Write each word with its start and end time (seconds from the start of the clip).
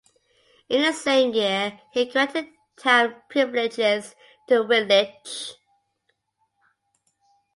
In 0.67 0.81
the 0.81 0.93
same 0.93 1.31
year 1.35 1.79
he 1.91 2.05
granted 2.05 2.47
town 2.75 3.21
privileges 3.29 4.15
to 4.47 4.63
Wittlich. 4.63 5.51